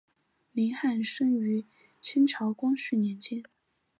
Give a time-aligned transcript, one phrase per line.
[0.51, 1.63] 林翰生于
[2.01, 3.45] 清朝光绪四年。